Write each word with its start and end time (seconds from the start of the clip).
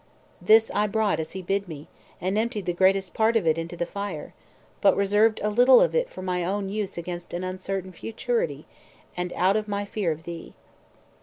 This 0.41 0.71
I 0.73 0.87
brought 0.87 1.19
as 1.19 1.33
he 1.33 1.43
bid 1.43 1.67
me, 1.67 1.87
and 2.19 2.35
emptied 2.35 2.65
the 2.65 2.73
greatest 2.73 3.13
part 3.13 3.37
of 3.37 3.45
it 3.45 3.55
into 3.59 3.77
the 3.77 3.85
fire, 3.85 4.33
but 4.81 4.95
reserved 4.97 5.39
a 5.43 5.51
little 5.51 5.79
of 5.79 5.93
it 5.93 6.09
for 6.09 6.23
my 6.23 6.43
own 6.43 6.69
use 6.69 6.97
against 6.97 7.35
uncertain 7.35 7.91
futurity, 7.91 8.65
and 9.15 9.31
out 9.33 9.55
of 9.55 9.67
my 9.67 9.85
fear 9.85 10.11
of 10.11 10.23
thee. 10.23 10.55